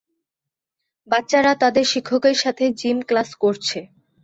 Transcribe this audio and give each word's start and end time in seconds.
বাচ্চারা 1.07 1.53
তাদের 1.61 1.85
শিক্ষকের 1.91 2.37
সাথে 2.43 2.65
জিম 2.79 2.97
ক্লাস 3.01 3.29
করছে। 3.43 3.79